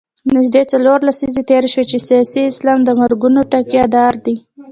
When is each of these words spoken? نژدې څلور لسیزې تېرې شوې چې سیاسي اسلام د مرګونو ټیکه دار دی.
نژدې 0.35 0.63
څلور 0.71 0.97
لسیزې 1.07 1.41
تېرې 1.49 1.69
شوې 1.73 1.85
چې 1.91 1.97
سیاسي 2.07 2.41
اسلام 2.51 2.79
د 2.85 2.89
مرګونو 3.01 3.39
ټیکه 3.51 3.83
دار 3.95 4.13
دی. 4.25 4.35